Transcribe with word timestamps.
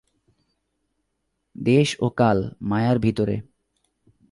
দেশ 1.55 1.87
ও 1.99 2.07
কাল 2.17 2.37
মায়ার 2.61 2.97
ভিতরে। 2.99 3.35